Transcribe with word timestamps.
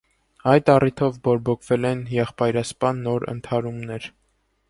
Այդ 0.53 0.69
առիթով 0.75 1.19
բորբոքվել 1.27 1.85
են 1.91 2.01
եղբայրասպան 2.17 3.05
նոր 3.09 3.29
ընդհարումներ։ 3.35 4.09